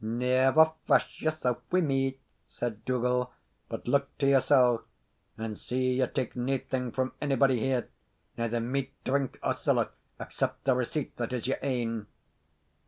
[0.03, 2.17] "Never fash yoursell wi' me,"
[2.49, 3.31] said Dougal,
[3.69, 4.83] "but look to yoursell;
[5.37, 7.87] and see ye tak' naething frae onybody here,
[8.35, 12.07] neither meat, drink, or siller, except the receipt that is your ain."